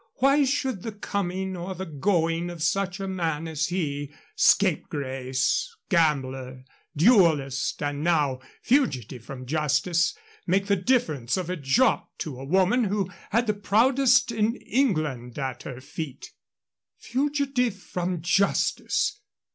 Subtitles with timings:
[0.15, 6.63] Why should the coming or the going of such a man as he scapegrace, gambler,
[6.95, 10.17] duelist, and now fugitive from justice
[10.47, 15.37] make the difference of a jot to a woman who had the proudest in England
[15.37, 16.31] at her feet?
[16.97, 19.21] Fugitive from justice!